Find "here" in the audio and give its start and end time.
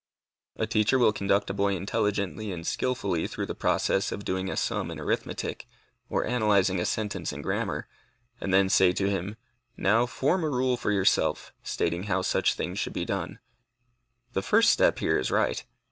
14.97-15.19